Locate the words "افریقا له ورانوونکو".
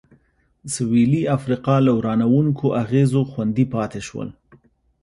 1.37-2.65